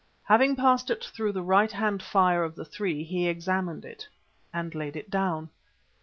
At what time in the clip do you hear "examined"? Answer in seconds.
3.27-3.85